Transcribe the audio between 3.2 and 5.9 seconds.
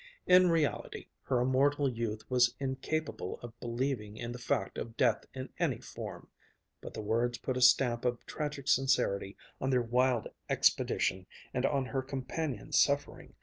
of believing in the fact of death in any